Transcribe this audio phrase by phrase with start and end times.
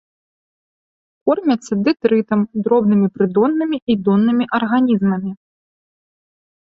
[1.29, 5.31] Кормяцца дэтрытам, дробнымі прыдоннымі і доннымі арганізмамі.